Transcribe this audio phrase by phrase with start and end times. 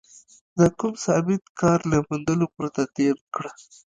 [0.59, 3.51] د کوم ثابت کار له موندلو پرته تېره کړې.